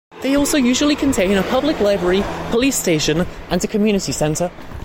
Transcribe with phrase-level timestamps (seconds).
[0.23, 4.49] They also usually contain a public library, police station and a community centre.